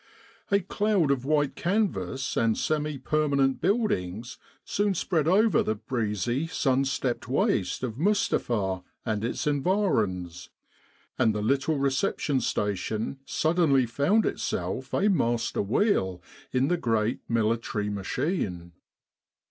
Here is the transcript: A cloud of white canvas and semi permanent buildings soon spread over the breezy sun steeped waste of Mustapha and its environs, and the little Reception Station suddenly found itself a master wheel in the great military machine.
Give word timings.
A 0.49 0.59
cloud 0.61 1.11
of 1.11 1.25
white 1.25 1.55
canvas 1.55 2.35
and 2.35 2.57
semi 2.57 2.97
permanent 2.97 3.61
buildings 3.61 4.39
soon 4.65 4.95
spread 4.95 5.27
over 5.27 5.61
the 5.61 5.75
breezy 5.75 6.47
sun 6.47 6.85
steeped 6.85 7.27
waste 7.27 7.83
of 7.83 7.99
Mustapha 7.99 8.81
and 9.05 9.23
its 9.23 9.45
environs, 9.45 10.49
and 11.19 11.35
the 11.35 11.43
little 11.43 11.77
Reception 11.77 12.41
Station 12.41 13.19
suddenly 13.27 13.85
found 13.85 14.25
itself 14.25 14.91
a 14.91 15.07
master 15.07 15.61
wheel 15.61 16.19
in 16.51 16.67
the 16.67 16.77
great 16.77 17.19
military 17.29 17.91
machine. 17.91 18.71